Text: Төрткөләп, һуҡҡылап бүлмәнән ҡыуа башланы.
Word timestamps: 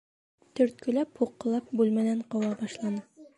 Төрткөләп, 0.59 1.11
һуҡҡылап 1.23 1.67
бүлмәнән 1.83 2.25
ҡыуа 2.33 2.51
башланы. 2.63 3.05